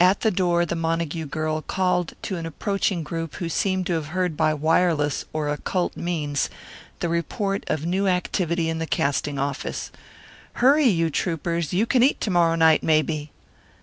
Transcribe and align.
At 0.00 0.22
the 0.22 0.30
door 0.30 0.64
the 0.64 0.74
Montague 0.74 1.26
girl 1.26 1.60
called 1.60 2.14
to 2.22 2.38
an 2.38 2.46
approaching 2.46 3.02
group 3.02 3.34
who 3.34 3.50
seemed 3.50 3.86
to 3.88 3.92
have 3.96 4.06
heard 4.16 4.34
by 4.34 4.54
wireless 4.54 5.26
or 5.34 5.50
occult 5.50 5.94
means 5.94 6.48
the 7.00 7.10
report 7.10 7.64
of 7.66 7.84
new 7.84 8.06
activity 8.08 8.70
in 8.70 8.78
the 8.78 8.86
casting 8.86 9.38
office. 9.38 9.90
"Hurry, 10.54 10.86
you 10.88 11.10
troupers. 11.10 11.74
You 11.74 11.84
can 11.84 12.02
eat 12.02 12.18
to 12.22 12.30
morrow 12.30 12.54
night, 12.54 12.82
maybe!" 12.82 13.30